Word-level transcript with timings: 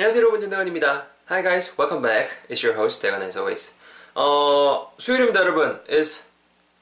안녕하세요 0.00 0.22
여러분 0.22 0.40
전대건입니다. 0.40 1.08
Hi 1.28 1.42
guys, 1.42 1.74
welcome 1.78 2.00
back. 2.00 2.34
It's 2.48 2.64
your 2.64 2.72
host 2.74 3.02
대건 3.02 3.20
as 3.20 3.36
always. 3.36 3.74
어 4.14 4.90
수요일입니다 4.96 5.40
여러분. 5.40 5.78
It's 5.90 6.22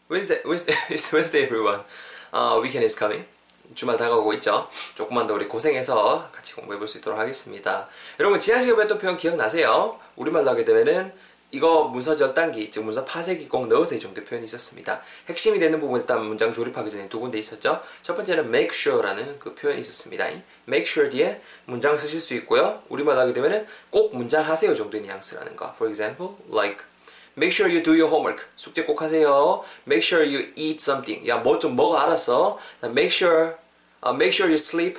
Wednesday, 0.09 0.41
Wednesday, 0.47 0.77
it's 0.95 1.13
Wednesday 1.13 1.43
everyone. 1.43 1.83
어, 2.31 2.61
weekend 2.63 2.85
is 2.85 2.97
coming. 2.97 3.27
주말 3.75 3.97
다가오고 3.97 4.35
있죠. 4.35 4.69
조금만 4.95 5.27
더 5.27 5.35
우리 5.35 5.49
고생해서 5.49 6.31
같이 6.31 6.55
공부해 6.55 6.79
볼 6.79 6.87
수 6.87 6.99
있도록 6.99 7.19
하겠습니다. 7.19 7.89
여러분 8.21 8.39
지난 8.39 8.61
시간에 8.61 8.77
배웠던 8.77 8.99
표현 9.01 9.17
기억나세요? 9.17 9.99
우리말로 10.15 10.49
하게 10.51 10.65
되면은 10.65 11.13
이거 11.51 11.85
문서 11.85 12.15
절단기, 12.15 12.71
즉 12.71 12.85
문서 12.85 13.05
파쇄기 13.05 13.49
꼭 13.49 13.69
넣으세요 13.69 13.97
이 13.97 14.01
정도 14.01 14.23
표현이 14.23 14.45
있었습니다. 14.45 15.01
핵심이 15.29 15.59
되는 15.59 15.81
부분 15.81 16.01
일단 16.01 16.23
문장 16.25 16.53
조립하기 16.53 16.91
전에 16.91 17.09
두 17.09 17.21
군데 17.21 17.39
있었죠. 17.39 17.81
첫 18.03 18.15
번째는 18.15 18.49
make 18.49 18.71
sure라는 18.73 19.39
그 19.39 19.55
표현이 19.55 19.81
있었습니다. 19.81 20.27
make 20.69 20.87
sure 20.87 21.09
뒤에 21.09 21.41
문장 21.65 21.97
쓰실 21.97 22.21
수 22.21 22.35
있고요. 22.35 22.83
우리말로 22.91 23.21
하게 23.21 23.33
되면은 23.33 23.67
꼭 23.91 24.15
문장 24.15 24.47
하세요 24.47 24.75
정도의 24.75 25.03
뉘앙스라는 25.05 25.57
거. 25.57 25.73
For 25.77 25.89
example, 25.91 26.37
like 26.53 26.85
Make 27.39 27.53
sure 27.55 27.71
you 27.71 27.81
do 27.85 27.93
your 27.93 28.11
homework. 28.11 28.47
숙제 28.57 28.83
꼭 28.83 29.01
하세요. 29.01 29.63
Make 29.87 30.03
sure 30.05 30.27
you 30.27 30.51
eat 30.57 30.83
something. 30.83 31.27
야, 31.29 31.37
뭐 31.37 31.61
좀 31.61 31.77
먹어 31.77 31.97
알았어. 31.97 32.59
Make 32.83 33.11
sure, 33.13 33.55
uh, 34.05 34.13
make 34.13 34.35
sure 34.35 34.51
you 34.51 34.55
sleep. 34.59 34.99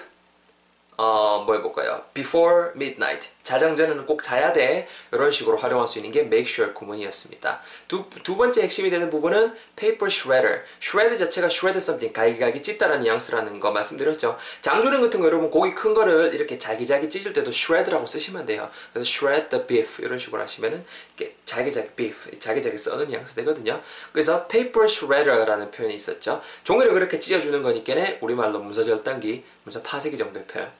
어, 0.96 1.44
뭐 1.46 1.56
해볼까요? 1.56 2.04
Before 2.14 2.72
midnight. 2.76 3.30
자장 3.50 3.76
전에는 3.76 4.06
꼭 4.06 4.22
자야 4.22 4.54
돼. 4.54 4.88
이런 5.12 5.32
식으로 5.32 5.58
활용할 5.58 5.88
수 5.88 5.98
있는 5.98 6.12
게 6.12 6.20
make 6.20 6.48
sure 6.48 6.72
구문이었습니다. 6.72 7.60
두, 7.88 8.06
두 8.22 8.38
번째 8.38 8.62
핵심이 8.62 8.92
되는 8.92 9.10
부분은 9.10 9.56
paper 9.76 10.06
shredder. 10.06 10.62
shred 10.80 11.18
자체가 11.18 11.48
shred 11.48 11.76
something, 11.80 12.14
갈기갈기 12.14 12.62
찢다라는 12.62 13.02
뉘앙스라는 13.02 13.60
거 13.60 13.72
말씀드렸죠. 13.72 14.38
장조림 14.62 15.02
같은 15.02 15.20
거 15.20 15.26
여러분 15.26 15.50
고기 15.50 15.74
큰 15.74 15.96
거를 15.96 16.36
이렇게 16.36 16.60
잘기잘기 16.60 17.10
찢을 17.10 17.34
때도 17.34 17.50
shred라고 17.50 18.06
쓰시면 18.06 18.46
돼요. 18.46 18.70
그래서 18.94 19.10
shred 19.10 19.50
the 19.50 19.66
beef 19.66 20.06
이런 20.06 20.20
식으로 20.20 20.44
하시면은 20.44 20.86
이렇게 21.18 21.36
잘기잘기 21.46 21.94
beef, 21.96 22.40
잘기잘기 22.40 22.78
써는 22.78 23.08
뉘앙스 23.08 23.34
되거든요. 23.34 23.82
그래서 24.12 24.46
paper 24.46 24.86
shredder라는 24.88 25.72
표현이 25.72 25.96
있었죠. 25.96 26.44
종이를 26.64 26.94
그렇게 26.94 27.18
찢어주는 27.18 27.64
거니까 27.64 27.96
우리말로 28.22 28.60
문서 28.60 28.84
절단기, 28.84 29.44
문서 29.64 29.82
파쇄기 29.82 30.20
정도의 30.20 30.46
표현. 30.46 30.72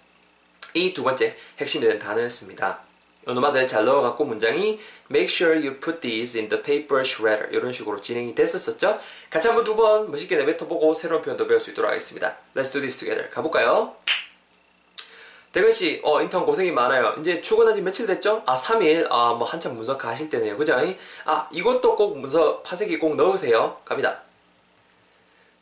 이 0.74 0.94
두 0.94 1.04
번째 1.04 1.36
핵심이 1.58 1.84
되는 1.86 2.00
단어였습니다. 2.00 2.80
오노마들 3.28 3.68
잘 3.68 3.86
넣어갖고 3.86 4.26
문장이 4.26 4.80
Make 5.12 5.28
sure 5.34 5.56
you 5.56 5.80
put 5.80 6.00
these 6.00 6.40
in 6.40 6.50
the 6.50 6.62
paper 6.64 7.02
shredder 7.02 7.50
이런 7.52 7.72
식으로 7.72 8.00
진행이 8.02 8.34
됐었었죠. 8.36 9.00
같이 9.30 9.48
한번 9.48 9.64
두 9.66 9.76
번 9.76 10.10
멋있게 10.10 10.36
내뱉어보고 10.38 10.94
새로운 10.96 11.22
표현도 11.22 11.46
배울 11.48 11.60
수 11.60 11.70
있도록 11.72 11.90
하겠습니다. 11.90 12.38
Let's 12.56 12.72
do 12.72 12.80
this 12.82 12.98
together. 12.98 13.30
가볼까요? 13.30 13.96
대근씨, 15.52 16.02
어, 16.04 16.22
인턴 16.22 16.46
고생이 16.46 16.72
많아요. 16.72 17.16
이제 17.20 17.42
출근한 17.42 17.74
지 17.74 17.82
며칠 17.82 18.06
됐죠? 18.06 18.44
아, 18.46 18.56
3일. 18.56 19.08
아, 19.10 19.34
뭐 19.34 19.48
한참 19.48 19.76
문서 19.76 19.98
가실 19.98 20.30
때네요. 20.30 20.56
그죠? 20.58 20.76
아, 21.26 21.50
이것도 21.52 21.96
꼭 21.96 22.20
문서 22.20 22.62
파쇄기 22.62 23.00
꼭 23.00 23.16
넣으세요. 23.16 23.82
갑니다. 23.84 24.22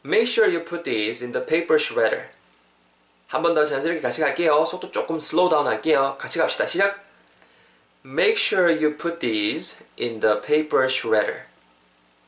Make 0.06 0.28
sure 0.30 0.54
you 0.54 0.66
put 0.66 0.84
these 0.84 1.24
in 1.26 1.32
the 1.32 1.46
paper 1.46 1.78
shredder. 1.80 2.26
한 3.28 3.42
번 3.44 3.54
더 3.54 3.66
자연스럽게 3.66 4.02
같이 4.02 4.22
갈게요. 4.22 4.64
속도 4.66 4.90
조금 4.92 5.20
slow 5.20 5.50
down 5.50 5.68
할게요. 5.68 6.16
같이 6.20 6.40
갑시다. 6.40 6.66
시작. 6.66 7.04
Make 8.06 8.36
sure 8.38 8.72
you 8.72 8.96
put 8.96 9.20
these 9.20 9.84
in 10.00 10.20
the 10.22 10.40
paper 10.40 10.86
shredder. 10.86 11.42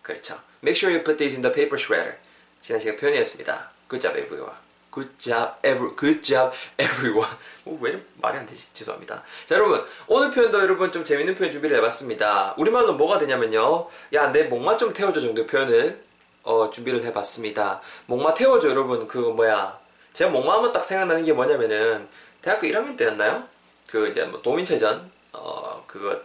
그렇죠. 0.02 0.40
Make 0.62 0.78
sure 0.78 0.94
you 0.94 1.04
put 1.04 1.18
these 1.18 1.36
in 1.38 1.42
the 1.42 1.54
paper 1.54 1.78
shredder. 1.82 2.18
지난 2.62 2.80
시간 2.82 2.98
표현이었습니다. 2.98 3.72
Good 3.90 4.02
job 4.02 4.20
everyone. 4.20 4.56
Good 4.94 5.12
job 5.18 5.54
every, 5.64 5.96
good 5.96 6.22
job 6.22 6.52
everyone. 6.78 7.32
어, 7.66 7.78
왜 7.80 8.04
말이 8.22 8.38
안 8.38 8.46
되지? 8.46 8.68
죄송합니다. 8.74 9.24
자, 9.46 9.56
여러분. 9.56 9.86
오늘 10.08 10.32
표현도 10.32 10.60
여러분 10.60 10.92
좀 10.92 11.06
재밌는 11.06 11.36
표현 11.36 11.50
준비를 11.52 11.78
해봤습니다. 11.78 12.56
우리말로 12.58 12.94
뭐가 12.96 13.18
되냐면요. 13.20 13.88
야, 14.16 14.32
내 14.34 14.44
목마 14.44 14.76
좀 14.76 14.92
태워줘 14.92 15.22
정도의 15.22 15.48
표현을 15.48 16.04
어, 16.44 16.70
준비를 16.70 17.04
해봤습니다. 17.06 17.80
목마 18.08 18.34
태워줘 18.34 18.68
여러분. 18.68 19.08
그 19.08 19.18
뭐야. 19.18 19.80
제가 20.14 20.32
목마하면 20.32 20.72
딱 20.72 20.84
생각나는 20.84 21.24
게 21.24 21.34
뭐냐면은 21.34 22.08
대학교 22.42 22.68
1학년 22.68 22.98
때였나요? 22.98 23.48
그 23.88 24.08
이제 24.10 24.24
뭐 24.26 24.42
도민체전 24.42 25.10
어 25.34 25.84
그거 25.88 26.20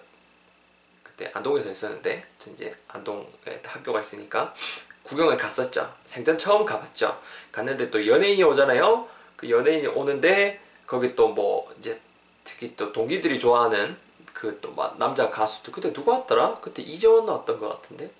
그때 1.02 1.30
안동에서 1.34 1.68
했었는데 1.68 2.26
저 2.38 2.50
이제 2.50 2.74
안동에 2.88 3.26
학교가 3.64 4.00
있으니까 4.00 4.54
구경을 5.02 5.36
갔었죠. 5.36 5.94
생전 6.06 6.38
처음 6.38 6.64
가봤죠. 6.64 7.20
갔는데 7.52 7.90
또 7.90 8.06
연예인이 8.06 8.42
오잖아요. 8.42 9.08
그 9.36 9.50
연예인이 9.50 9.86
오는데 9.88 10.60
거기 10.86 11.14
또 11.14 11.28
뭐 11.28 11.72
이제 11.78 12.00
특히 12.44 12.74
또 12.76 12.92
동기들이 12.92 13.38
좋아하는 13.38 13.96
그 14.32 14.60
또 14.60 14.74
남자 14.98 15.30
가수들 15.30 15.72
그때 15.72 15.92
누구 15.92 16.10
왔더라? 16.10 16.56
그때 16.60 16.82
이재원 16.82 17.26
나왔던 17.26 17.58
것 17.58 17.68
같은데. 17.68 18.10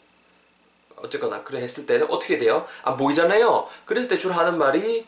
어쨌거나 0.96 1.42
그래 1.42 1.60
했을 1.60 1.84
때는 1.86 2.10
어떻게 2.10 2.38
돼요? 2.38 2.66
안 2.82 2.96
보이잖아요. 2.96 3.68
그랬을 3.84 4.10
때 4.10 4.18
주로 4.18 4.34
하는 4.34 4.56
말이 4.56 5.06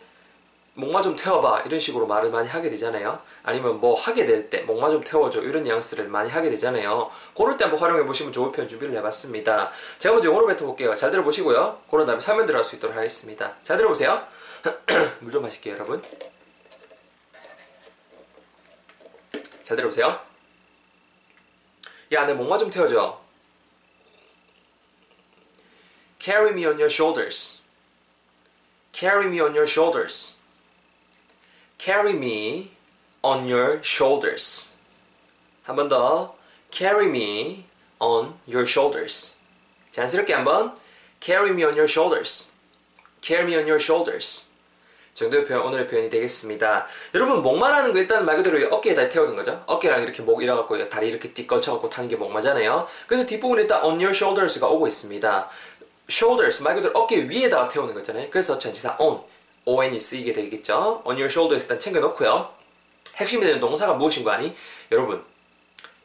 목마 0.77 1.01
좀 1.01 1.17
태워봐. 1.17 1.63
이런 1.63 1.81
식으로 1.81 2.07
말을 2.07 2.31
많이 2.31 2.49
하게 2.49 2.69
되잖아요. 2.69 3.21
아니면 3.43 3.81
뭐 3.81 3.99
하게 3.99 4.27
될 4.27 4.51
때 4.51 4.61
목마 4.61 4.91
좀 4.91 5.03
태워줘. 5.03 5.41
이런 5.41 5.63
뉘앙스를 5.63 6.07
많이 6.09 6.29
하게 6.31 6.51
되잖아요. 6.51 7.11
그럴 7.35 7.57
때 7.57 7.65
한번 7.65 7.81
활용해 7.81 8.05
보시면 8.05 8.31
좋은 8.33 8.53
표현 8.53 8.69
준비를 8.69 8.95
해봤습니다. 8.97 9.71
제가 9.99 10.13
먼저 10.15 10.29
영어로 10.29 10.47
뱉어볼게요. 10.47 10.95
잘 10.95 11.11
들어보시고요. 11.11 11.81
그런 11.91 12.05
다음에 12.07 12.21
설명 12.21 12.45
들어갈 12.45 12.63
수 12.63 12.77
있도록 12.77 12.95
하겠습니다. 12.95 13.55
잘 13.65 13.79
들어보세요. 13.79 14.27
물 15.21 15.33
좀 15.33 15.43
마실게요 15.43 15.75
여러분. 15.75 16.03
잘 19.65 19.77
들어보세요. 19.77 20.21
야내 22.13 22.35
목마 22.35 22.59
좀 22.59 22.69
태워줘. 22.69 23.19
Carry 26.21 26.51
me 26.51 26.67
on 26.67 26.75
your 26.75 26.93
shoulders. 26.93 27.63
Carry 28.93 29.27
me 29.27 29.41
on 29.41 29.51
your 29.55 29.67
shoulders 29.69 30.37
carry 31.79 32.13
me 32.13 32.71
on 33.23 33.51
your 33.51 33.81
shoulders. 33.83 34.75
한 35.65 35.77
번 35.77 35.89
더. 35.89 36.37
carry 36.71 37.07
me 37.07 37.65
on 37.99 38.35
your 38.49 38.67
shoulders. 38.69 39.37
자연스럽게 39.91 40.35
한번 40.35 40.77
carry 41.21 41.51
me 41.51 41.65
on 41.65 41.73
your 41.75 41.89
shoulders. 41.89 42.51
carry 43.23 43.45
me 43.45 43.55
on 43.57 43.65
your 43.67 43.83
shoulders. 43.83 44.47
정도의 45.15 45.47
표현, 45.47 45.63
오늘의 45.63 45.87
표현이 45.87 46.11
되겠습니다. 46.11 46.87
여러분, 47.15 47.41
목마라는 47.41 47.93
거 47.95 47.99
일단 47.99 48.27
말 48.27 48.37
그대로 48.37 48.59
어깨에다 48.77 49.09
태우는 49.09 49.35
거죠. 49.35 49.63
어깨랑 49.67 50.03
이렇게 50.03 50.23
목 50.23 50.43
이래갖고 50.43 50.91
다리 50.91 51.09
이렇게 51.09 51.33
띠 51.33 51.47
걸쳐갖고 51.47 51.89
타는 51.89 52.09
게 52.11 52.17
목마잖아요. 52.17 52.87
그래서 53.07 53.25
뒷부분에 53.25 53.63
일단 53.63 53.83
on 53.83 53.95
your 53.95 54.11
shoulders가 54.11 54.69
오고 54.69 54.87
있습니다. 54.87 55.49
shoulders, 56.11 56.63
말 56.63 56.75
그대로 56.75 56.93
어깨 56.99 57.27
위에다가 57.27 57.67
태우는 57.69 57.95
거잖아요. 57.95 58.29
그래서 58.31 58.59
전치사 58.59 58.97
on. 58.99 59.21
On이 59.67 59.99
쓰이게 59.99 60.33
되겠죠. 60.33 61.03
on 61.05 61.17
your 61.17 61.27
shoulders 61.27 61.65
일단 61.65 61.79
챙겨놓고요. 61.79 62.49
핵심이 63.17 63.45
되는 63.45 63.61
동사가 63.61 63.95
무엇인고 63.95 64.31
하니? 64.31 64.55
여러분 64.93 65.23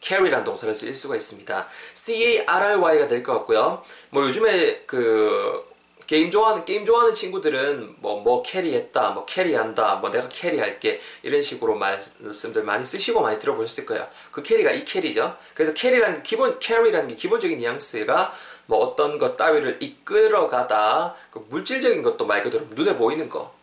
carry라는 0.02 0.44
동사를 0.44 0.74
쓸 0.74 0.94
수가 0.96 1.16
있습니다. 1.16 1.68
C-A-R-R-Y가 1.94 3.08
될 3.08 3.22
것 3.24 3.34
같고요. 3.34 3.84
뭐 4.10 4.24
요즘에 4.24 4.84
그 4.88 5.64
게임 6.12 6.30
좋아하는 6.30 6.66
게임 6.66 6.84
좋아하는 6.84 7.14
친구들은 7.14 7.96
뭐뭐 8.02 8.22
뭐 8.22 8.44
carry했다, 8.44 9.12
뭐 9.12 9.24
carry한다, 9.24 9.96
뭐 9.96 10.12
내가 10.12 10.28
carry할게 10.28 11.00
이런 11.24 11.42
식으로 11.42 11.76
말씀들 11.76 12.64
많이 12.64 12.84
쓰시고 12.84 13.22
많이 13.22 13.40
들어보셨을 13.40 13.86
거예요. 13.86 14.06
그 14.30 14.44
carry가 14.44 14.72
이 14.72 14.84
carry죠. 14.84 15.38
그래서 15.54 15.74
carry라는 15.74 16.22
기본 16.22 16.60
carry라는 16.60 17.08
게 17.08 17.16
기본적인 17.16 17.58
뉘앙스가 17.60 18.34
뭐 18.66 18.80
어떤 18.80 19.18
것 19.20 19.38
따위를 19.38 19.78
이끌어가다 19.80 21.16
그 21.32 21.46
물질적인 21.50 22.02
것도 22.02 22.26
말 22.26 22.42
그대로 22.42 22.66
눈에 22.72 22.98
보이는 22.98 23.30
거 23.30 23.56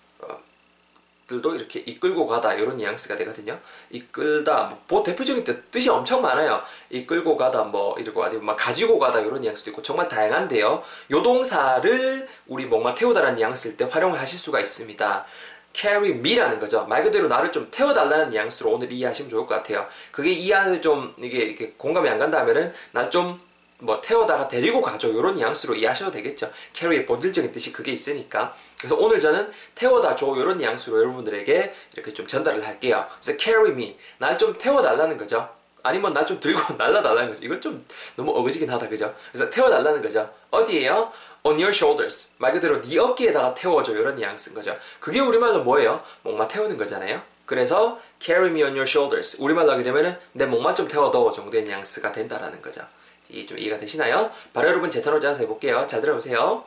들도 1.29 1.55
이렇게 1.55 1.81
이끌고 1.81 2.27
가다 2.27 2.55
이런 2.55 2.79
뉘앙스가 2.79 3.17
되거든요. 3.19 3.61
이끌다 3.91 4.79
뭐 4.89 5.03
대표적인 5.03 5.45
뜻, 5.45 5.71
뜻이 5.71 5.91
엄청 5.91 6.23
많아요. 6.23 6.63
이끌고 6.91 7.37
가다 7.37 7.65
뭐 7.65 7.97
이러고 7.99 8.25
아니면 8.25 8.47
막 8.47 8.57
가지고 8.57 8.99
가다 8.99 9.21
이런 9.21 9.43
뉘앙스도 9.43 9.71
있고 9.71 9.83
정말 9.83 10.09
다양한데요. 10.09 10.83
요 11.11 11.23
동사를 11.23 12.29
우리 12.47 12.65
뭔가 12.65 12.95
태우다라는 12.95 13.37
뉘앙스일 13.37 13.77
때 13.77 13.85
활용하실 13.85 14.39
수가 14.39 14.59
있습니다. 14.59 15.27
carry 15.75 16.11
me라는 16.13 16.59
거죠. 16.59 16.87
말 16.87 17.03
그대로 17.03 17.29
나를 17.29 17.53
좀 17.53 17.69
태워달라는 17.71 18.31
뉘앙스로 18.31 18.71
오늘 18.73 18.91
이해하시면 18.91 19.29
좋을 19.29 19.47
것 19.47 19.55
같아요. 19.55 19.87
그게 20.11 20.33
이해하는 20.33 20.81
좀 20.81 21.15
이게 21.19 21.75
공감이 21.77 22.09
안 22.09 22.19
간다면은 22.19 22.73
난좀 22.93 23.48
뭐 23.81 24.01
태워다가 24.01 24.49
데리고 24.49 24.81
가죠. 24.81 25.09
이런 25.09 25.35
뉘앙스로 25.37 25.75
이해하셔도 25.77 26.11
되겠죠. 26.11 26.51
캐리의 26.73 27.07
본질적인 27.07 27.53
뜻이 27.53 27.73
그게 27.73 27.93
있으니까. 27.93 28.57
그래서 28.77 28.97
오늘 28.97 29.21
저는 29.21 29.51
태워다 29.75 30.17
줘 30.17 30.35
이런 30.37 30.57
뉘앙스로 30.57 30.99
여러분들에게 31.01 31.75
이렇게 31.95 32.13
좀 32.13 32.27
전달을 32.27 32.67
할게요. 32.67 33.07
그래서 33.21 33.39
carry 33.39 33.71
me 33.71 33.97
날 34.19 34.37
좀 34.37 34.57
태워달라는 34.59 35.17
거죠. 35.17 35.49
아니면 35.85 36.13
날좀 36.13 36.41
들고 36.41 36.75
날라달라는 36.79 37.31
거죠. 37.31 37.45
이건 37.45 37.61
좀 37.61 37.85
너무 38.17 38.33
어거지긴 38.33 38.69
하다 38.69 38.89
그죠? 38.89 39.15
그래서 39.33 39.49
태워달라는 39.49 40.03
거죠. 40.03 40.29
어디에요? 40.51 41.13
on 41.45 41.55
your 41.55 41.71
shoulders 41.71 42.31
말 42.39 42.53
그대로 42.53 42.81
네 42.81 42.99
어깨에다가 42.99 43.55
태워줘 43.55 43.93
이런 43.93 44.17
뉘앙스인 44.17 44.55
거죠. 44.57 44.77
그게 44.99 45.21
우리말로 45.21 45.63
뭐예요? 45.63 46.03
목마 46.23 46.49
태우는 46.49 46.77
거잖아요. 46.77 47.23
그래서 47.47 47.99
carry 48.19 48.51
me 48.51 48.63
on 48.63 48.73
your 48.73 48.83
shoulders. 48.83 49.41
우리말로 49.41 49.71
하게 49.73 49.85
되면은 49.85 50.19
내 50.33 50.47
목만 50.47 50.75
좀 50.75 50.89
태워도 50.89 51.31
정도의 51.33 51.63
뉘앙스가 51.63 52.11
된다라는 52.13 52.61
거죠. 52.61 52.83
이좀 53.31 53.59
이해가 53.59 53.79
되시나요? 53.79 54.31
바로 54.53 54.69
여러분 54.69 54.89
제 54.91 55.01
턴으로 55.03 55.21
짜서 55.21 55.41
해볼게요. 55.43 55.87
잘 55.87 56.01
들어보세요. 56.01 56.65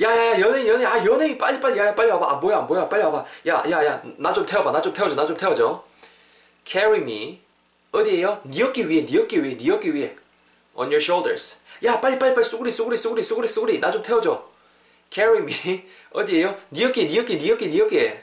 야야야 0.00 0.40
연예인 0.40 0.66
연예인. 0.68 0.86
아 0.86 1.04
연예인. 1.04 1.36
빨리 1.38 1.60
빨리. 1.60 1.78
야 1.78 1.94
빨리 1.94 2.10
와봐. 2.10 2.30
아 2.30 2.34
뭐야 2.36 2.60
뭐야. 2.60 2.88
빨리 2.88 3.02
와봐. 3.02 3.24
야야야. 3.46 4.02
나 4.18 4.32
좀 4.32 4.46
태워봐. 4.46 4.70
나 4.70 4.80
좀 4.80 4.92
태워줘. 4.92 5.16
나 5.16 5.26
좀 5.26 5.36
태워줘. 5.36 5.84
Carry 6.64 6.98
me. 7.00 7.40
어디에요? 7.90 8.42
니 8.44 8.62
어깨 8.62 8.84
위에 8.84 9.04
니 9.06 9.18
어깨 9.18 9.38
위에 9.38 9.56
니 9.56 9.70
어깨 9.70 9.90
위에. 9.90 10.16
On 10.74 10.86
your 10.88 11.02
shoulders. 11.02 11.56
야 11.84 12.00
빨리 12.00 12.18
빨리 12.18 12.34
빨리. 12.34 12.44
쏘구리 12.44 12.70
쏘구리 12.70 12.96
쏘구리 12.96 13.22
쏘구리 13.22 13.48
쏘구리. 13.48 13.80
나 13.80 13.90
좀 13.90 14.02
태워줘. 14.02 14.48
Carry 15.10 15.38
me. 15.42 15.88
어디에요? 16.12 16.56
니 16.70 16.84
어깨 16.84 17.06
니 17.06 17.18
어깨 17.18 17.36
니 17.38 17.50
어깨 17.50 17.66
니 17.68 17.80
어깨 17.80 18.22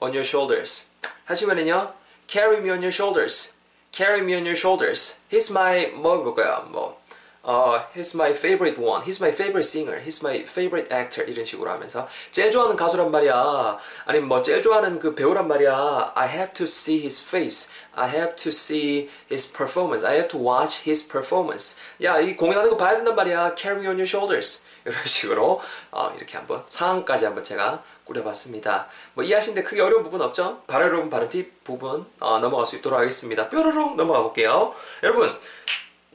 on 0.00 0.12
your 0.12 0.20
shoulders. 0.24 0.84
하시면은요? 1.24 1.94
Carry 2.28 2.58
me 2.58 2.70
on 2.70 2.78
your 2.78 2.92
shoulders 2.94 3.52
carry 3.91 4.21
me 4.21 4.35
on 4.35 4.45
your 4.45 4.55
shoulders 4.55 5.19
he's 5.29 5.51
my 5.51 5.87
뭐 5.93 6.23
볼까요 6.23 6.67
뭐 6.71 7.05
어, 7.47 7.79
he's 7.95 8.15
my 8.15 8.31
favorite 8.31 8.81
one. 8.81 9.03
He's 9.03 9.21
my 9.21 9.29
favorite 9.29 9.65
singer. 9.65 10.01
He's 10.01 10.23
my 10.23 10.41
favorite 10.41 10.91
actor. 10.91 11.23
이런 11.29 11.45
식으로 11.45 11.69
하면서 11.69 12.07
제일 12.31 12.49
좋아하는 12.49 12.75
가수란 12.75 13.11
말이야. 13.11 13.77
아니면 14.05 14.27
뭐 14.27 14.41
제일 14.41 14.63
좋아하는 14.63 14.97
그 14.97 15.13
배우란 15.13 15.47
말이야. 15.47 16.13
I 16.15 16.27
have 16.27 16.53
to 16.53 16.63
see 16.63 16.99
his 16.99 17.23
face. 17.23 17.69
I 17.93 18.09
have 18.09 18.35
to 18.37 18.49
see 18.49 19.09
his 19.29 19.51
performance. 19.53 20.03
I 20.03 20.15
have 20.15 20.27
to 20.29 20.39
watch 20.39 20.89
his 20.89 21.07
performance. 21.07 21.77
야, 22.01 22.19
이 22.19 22.35
공연하는 22.35 22.71
거 22.71 22.77
봐야 22.77 22.95
된단 22.95 23.13
말이야. 23.13 23.53
Carry 23.55 23.79
me 23.79 23.87
on 23.87 23.97
your 23.97 24.09
shoulders. 24.09 24.65
이런 24.90 25.04
식으로 25.04 25.60
어, 25.90 26.12
이렇게 26.16 26.36
한번 26.36 26.64
상황까지 26.68 27.24
한번 27.24 27.42
제가 27.44 27.82
꾸려봤습니다. 28.04 28.88
뭐 29.14 29.24
이해하시는데 29.24 29.62
크게 29.62 29.80
어려운 29.80 30.02
부분 30.02 30.20
없죠? 30.20 30.62
바로 30.66 30.86
여러분 30.86 31.08
발음 31.10 31.28
팁 31.28 31.64
부분 31.64 32.06
어, 32.18 32.38
넘어갈 32.38 32.66
수 32.66 32.76
있도록 32.76 32.98
하겠습니다. 32.98 33.48
뾰로롱 33.48 33.96
넘어가 33.96 34.22
볼게요. 34.22 34.74
여러분 35.02 35.38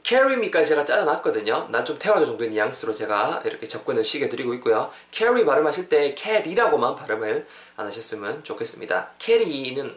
carry 0.04 0.34
me까지 0.34 0.68
제가 0.68 0.84
짜놨거든요. 0.84 1.68
난 1.70 1.84
좀 1.84 1.98
태워줘 1.98 2.26
정도의 2.26 2.50
뉘앙스로 2.50 2.94
제가 2.94 3.42
이렇게 3.44 3.66
접근을 3.66 4.04
시게 4.04 4.28
드리고 4.28 4.54
있고요. 4.54 4.92
carry 5.10 5.44
발음하실 5.44 5.88
때 5.88 6.14
carry라고만 6.16 6.94
발음을 6.94 7.46
안 7.76 7.86
하셨으면 7.86 8.44
좋겠습니다. 8.44 9.10
carry는 9.18 9.96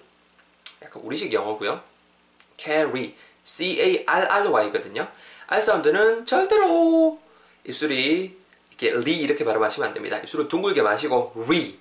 약간 0.82 1.04
우리식 1.04 1.34
영어고요. 1.34 1.82
carry, 2.58 3.16
c-a-r-r-y거든요. 3.44 5.08
R 5.48 5.62
사운드는 5.62 6.26
절대로 6.26 7.20
입술이 7.66 8.39
이렇게 8.80 8.92
리 9.04 9.18
이렇게 9.18 9.44
발음하시면 9.44 9.88
안 9.88 9.94
됩니다. 9.94 10.18
입술을 10.18 10.48
둥글게 10.48 10.82
마시고 10.82 11.34
re, 11.48 11.78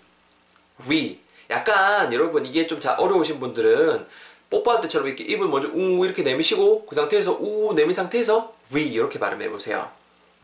re. 0.86 1.20
약간 1.50 2.12
여러분 2.12 2.44
이게 2.44 2.66
좀 2.66 2.80
잘 2.80 2.96
어려우신 2.98 3.40
분들은 3.40 4.06
뽀뽀할 4.50 4.80
때처럼 4.82 5.06
이렇게 5.06 5.24
입을 5.24 5.48
먼저 5.48 5.68
우 5.72 6.04
이렇게 6.04 6.22
내미시고 6.22 6.86
그 6.86 6.94
상태에서 6.94 7.38
우 7.40 7.74
내민 7.74 7.92
상태에서 7.92 8.54
re 8.72 8.82
이렇게 8.82 9.18
발음해 9.18 9.48
보세요. 9.50 9.90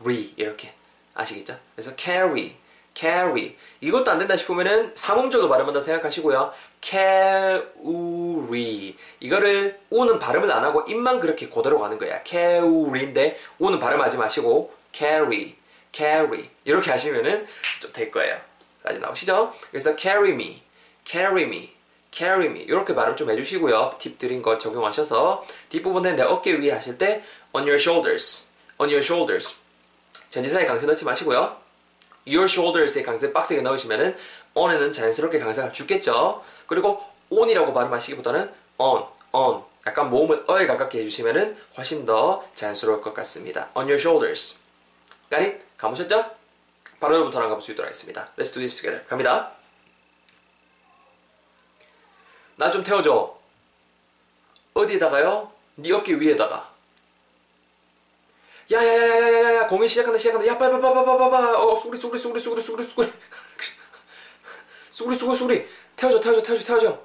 re 0.01 0.33
이렇게 0.37 0.73
아시겠죠? 1.13 1.57
그래서 1.75 1.91
carry, 1.97 2.55
carry 2.93 3.55
이것도 3.81 4.11
안 4.11 4.19
된다 4.19 4.35
싶으면은 4.37 4.91
삼음절로 4.95 5.49
발음한다 5.49 5.81
생각하시고요. 5.81 6.53
carry 6.81 7.63
이거를 9.19 9.79
우는 9.89 10.19
발음을 10.19 10.51
안 10.51 10.63
하고 10.63 10.83
입만 10.87 11.19
그렇게 11.19 11.49
그대로 11.49 11.79
가는 11.79 11.97
거야. 11.97 12.23
carry인데 12.23 13.37
우는 13.59 13.79
발음하지 13.79 14.17
마시고 14.17 14.73
carry, 14.93 15.55
carry 15.95 16.49
이렇게 16.65 16.91
하시면은 16.91 17.47
좀 17.79 17.91
될 17.93 18.11
거예요. 18.11 18.37
까지 18.83 18.99
나오시죠? 18.99 19.53
그래서 19.71 19.95
carry 19.95 20.31
me, 20.31 20.61
carry 21.05 21.43
me 21.43 21.73
carry 22.11 22.45
me 22.47 22.61
이렇게 22.61 22.93
발음 22.95 23.15
좀 23.15 23.29
해주시고요. 23.29 23.95
팁 23.99 24.17
드린 24.17 24.41
거 24.41 24.57
적용하셔서 24.57 25.45
뒷부분에 25.69 26.13
내 26.13 26.23
어깨 26.23 26.53
위에 26.53 26.71
하실 26.71 26.97
때 26.97 27.23
on 27.53 27.63
your 27.63 27.75
shoulders, 27.75 28.47
on 28.77 28.89
your 28.89 29.03
shoulders 29.03 29.55
전지사에 30.29 30.65
강세 30.65 30.85
넣지 30.85 31.05
마시고요. 31.05 31.57
your 32.27 32.45
shoulders에 32.45 33.03
강세 33.03 33.31
빡세게 33.31 33.61
넣으시면은 33.61 34.17
on에는 34.53 34.91
자연스럽게 34.91 35.39
강세가 35.39 35.71
죽겠죠. 35.71 36.43
그리고 36.67 37.03
on이라고 37.29 37.73
발음하시기보다는 37.73 38.51
on, 38.77 39.03
on 39.31 39.63
약간 39.87 40.09
모음을 40.09 40.43
어에 40.47 40.65
가깝게 40.67 40.99
해주시면은 40.99 41.57
훨씬 41.77 42.05
더 42.05 42.43
자연스러울 42.55 43.01
것 43.01 43.13
같습니다. 43.13 43.69
on 43.75 43.85
your 43.85 43.99
shoulders 43.99 44.55
got 45.35 45.43
it? 45.43 45.65
감으셨죠? 45.77 46.35
바로 46.99 47.15
여러분부터 47.15 47.39
나가볼 47.39 47.61
수 47.61 47.71
있도록 47.71 47.87
하겠습니다. 47.87 48.31
Let's 48.37 48.53
do 48.53 48.59
this 48.59 48.75
together. 48.75 49.05
갑니다. 49.07 49.51
나좀 52.55 52.83
태워줘. 52.83 53.37
어디에다가요? 54.73 55.51
네 55.75 55.91
어깨 55.91 56.13
위에다가. 56.13 56.73
야야야야야야야 58.71 59.67
공연 59.67 59.87
시작한다 59.87 60.17
시작한다 60.17 60.47
야 60.47 60.57
빨리 60.57 60.71
빨리 60.71 60.81
빨리 60.81 61.05
빨리 61.05 61.29
빨리 61.29 61.55
어 61.55 61.75
수그리 61.75 61.99
수그리 61.99 62.19
수그리 62.19 62.41
수그리 62.41 62.63
수그리 62.63 62.87
수그리 62.87 63.13
수그리 64.89 65.15
수그리 65.15 65.37
수그리 65.37 65.67
태워줘 65.95 66.19
태워줘 66.19 66.41
태워줘 66.41 66.65
태워줘 66.65 67.01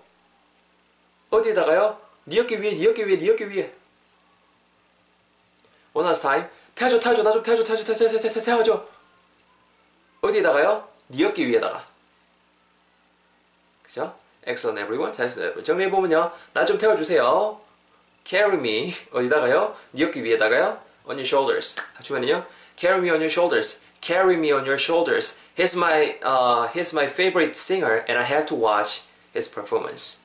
어디에다가요? 1.29 2.01
네 2.25 2.41
어깨 2.41 2.57
위에 2.57 2.75
네 2.77 2.89
어깨 2.89 3.05
위에 3.05 3.19
네 3.19 3.31
어깨 3.31 3.45
위에 3.45 3.75
One 5.93 6.07
last 6.09 6.23
time 6.23 6.49
태워줘 6.80 7.00
태워줘 7.00 7.24
나 7.24 7.32
좀 7.32 7.44
태워줘 7.44 7.64
태워줘 7.64 7.84
태워줘 7.86 8.20
태워줘 8.20 8.42
태워줘 8.42 8.86
어디에다가요? 10.22 10.88
네 11.08 11.26
어깨 11.26 11.46
위에다가 11.46 11.86
그죠? 13.84 14.16
Excellent 14.48 14.82
everyone 14.84 15.14
잘했습니다 15.14 15.46
여러분 15.46 15.64
정리해보면요 15.64 16.32
나 16.54 16.66
좀 16.66 16.78
태워주세요 16.78 17.62
Carry 18.26 18.58
me 18.58 18.94
어디다가요? 19.12 19.76
네 19.92 20.06
어깨 20.06 20.24
위에다가요? 20.24 20.82
On 21.08 21.16
your 21.18 21.26
shoulders 21.26 21.76
하시면은요 21.96 22.46
Carry 22.76 23.00
me 23.00 23.10
on 23.10 23.20
your 23.22 23.30
shoulders 23.32 23.82
Carry 24.02 24.36
me 24.36 24.52
on 24.52 24.66
your 24.66 24.78
shoulders 24.80 25.38
He's 25.56 25.78
my, 25.78 26.18
uh, 26.22 26.68
he's 26.74 26.92
my 26.94 27.06
favorite 27.08 27.56
singer 27.56 28.04
and 28.10 28.20
I 28.20 28.24
have 28.24 28.46
to 28.48 28.56
watch 28.56 29.04
his 29.34 29.48
performance 29.48 30.20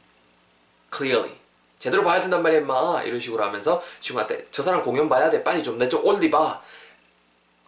clearly 0.91 1.39
제대로 1.80 2.04
봐야 2.04 2.20
된단 2.22 2.42
말이야 2.42 2.60
임마 2.62 3.04
이런 3.04 3.20
식으로 3.20 3.44
하면서 3.44 3.82
친구한테 4.00 4.46
저 4.52 4.64
사람 4.64 4.82
공연 4.84 5.08
봐야 5.10 5.30
돼 5.30 5.44
빨리 5.44 5.62
좀 5.64 5.78
내 5.78 5.88
좀 5.90 6.06
올리 6.06 6.30
봐 6.32 6.62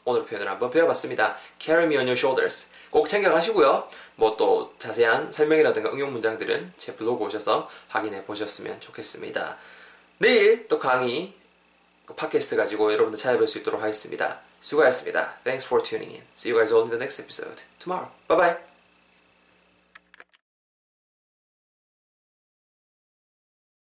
오늘 0.06 0.24
표현을 0.26 0.48
한번 0.50 0.70
배워봤습니다. 0.70 1.36
Carry 1.60 1.84
me 1.86 1.98
on 1.98 2.06
your 2.06 2.18
shoulders. 2.18 2.68
꼭 2.90 3.10
챙겨가시고요. 3.10 3.90
뭐 4.16 4.38
또 4.38 4.74
자세한 4.80 5.32
설명이라든가 5.34 5.92
응용 5.92 6.14
문장들은 6.14 6.74
제 6.78 6.96
블로그 6.96 7.26
오셔서 7.26 7.70
확인해 7.90 8.24
보셨으면 8.24 8.80
좋겠습니다. 8.80 9.58
내일 10.20 10.68
또 10.70 10.80
강의 10.80 11.34
팟캐스트 12.16 12.56
가지고 12.56 12.94
여러분들 12.94 13.20
찾아뵐 13.20 13.46
수 13.48 13.58
있도록 13.58 13.82
하겠습니다. 13.82 14.40
수고하셨습니다. 14.62 15.34
Thanks 15.44 15.68
for 15.68 15.84
tuning 15.84 16.14
in. 16.14 16.24
See 16.38 16.52
you 16.54 16.58
guys 16.58 16.74
all 16.74 16.84
in 16.86 16.90
the 16.90 16.98
next 16.98 17.22
episode 17.22 17.64
tomorrow. 17.78 18.10
Bye 18.30 18.38
bye. 18.38 18.77